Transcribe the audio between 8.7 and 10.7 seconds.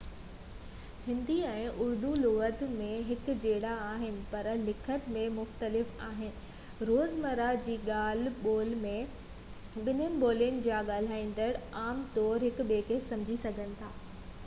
۾ ٻنهي ٻولين